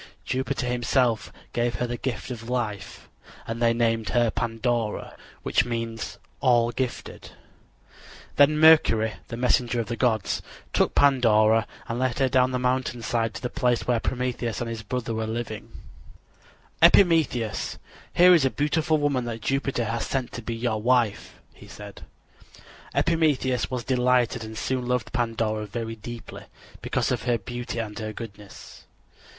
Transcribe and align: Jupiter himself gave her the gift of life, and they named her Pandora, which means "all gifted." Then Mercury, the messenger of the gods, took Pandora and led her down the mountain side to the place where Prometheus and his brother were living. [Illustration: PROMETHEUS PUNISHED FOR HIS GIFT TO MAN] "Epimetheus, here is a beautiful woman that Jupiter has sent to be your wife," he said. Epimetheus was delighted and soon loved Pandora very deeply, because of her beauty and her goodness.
Jupiter 0.25 0.65
himself 0.65 1.31
gave 1.53 1.75
her 1.75 1.85
the 1.85 1.95
gift 1.95 2.31
of 2.31 2.49
life, 2.49 3.07
and 3.45 3.61
they 3.61 3.71
named 3.71 4.09
her 4.09 4.31
Pandora, 4.31 5.15
which 5.43 5.63
means 5.63 6.17
"all 6.39 6.71
gifted." 6.71 7.33
Then 8.35 8.57
Mercury, 8.57 9.13
the 9.27 9.37
messenger 9.37 9.79
of 9.79 9.85
the 9.85 9.95
gods, 9.95 10.41
took 10.73 10.95
Pandora 10.95 11.67
and 11.87 11.99
led 11.99 12.17
her 12.17 12.29
down 12.29 12.49
the 12.49 12.57
mountain 12.57 13.03
side 13.03 13.35
to 13.35 13.43
the 13.43 13.49
place 13.51 13.85
where 13.85 13.99
Prometheus 13.99 14.59
and 14.59 14.67
his 14.67 14.81
brother 14.81 15.13
were 15.13 15.27
living. 15.27 15.69
[Illustration: 16.81 16.89
PROMETHEUS 16.93 16.97
PUNISHED 16.97 16.97
FOR 16.97 17.09
HIS 17.11 17.53
GIFT 17.53 17.77
TO 17.77 17.77
MAN] 17.77 17.91
"Epimetheus, 17.93 18.15
here 18.15 18.33
is 18.33 18.45
a 18.45 18.57
beautiful 18.57 18.97
woman 18.97 19.25
that 19.25 19.41
Jupiter 19.41 19.85
has 19.85 20.07
sent 20.07 20.31
to 20.31 20.41
be 20.41 20.55
your 20.55 20.81
wife," 20.81 21.35
he 21.53 21.67
said. 21.67 22.03
Epimetheus 22.95 23.69
was 23.69 23.83
delighted 23.83 24.43
and 24.43 24.57
soon 24.57 24.87
loved 24.87 25.13
Pandora 25.13 25.67
very 25.67 25.95
deeply, 25.95 26.45
because 26.81 27.11
of 27.11 27.25
her 27.25 27.37
beauty 27.37 27.77
and 27.77 27.99
her 27.99 28.11
goodness. 28.11 28.85